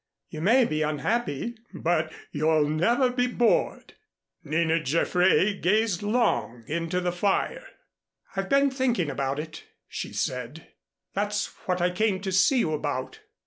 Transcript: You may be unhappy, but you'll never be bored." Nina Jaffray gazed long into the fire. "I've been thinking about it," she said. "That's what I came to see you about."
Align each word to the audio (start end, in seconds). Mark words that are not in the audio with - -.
You 0.29 0.41
may 0.41 0.65
be 0.65 0.81
unhappy, 0.81 1.59
but 1.75 2.11
you'll 2.31 2.67
never 2.67 3.11
be 3.11 3.27
bored." 3.27 3.93
Nina 4.43 4.79
Jaffray 4.79 5.61
gazed 5.61 6.01
long 6.01 6.63
into 6.65 6.99
the 6.99 7.11
fire. 7.11 7.67
"I've 8.35 8.49
been 8.49 8.71
thinking 8.71 9.11
about 9.11 9.37
it," 9.37 9.63
she 9.87 10.11
said. 10.11 10.69
"That's 11.13 11.45
what 11.67 11.81
I 11.81 11.91
came 11.91 12.19
to 12.21 12.31
see 12.31 12.57
you 12.57 12.73
about." 12.73 13.19